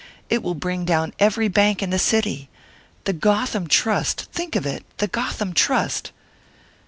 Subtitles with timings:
[0.31, 2.49] It will bring down every bank in the city!
[3.03, 4.21] The Gotham Trust!
[4.33, 4.83] Think of it!
[4.97, 6.11] the Gotham Trust!"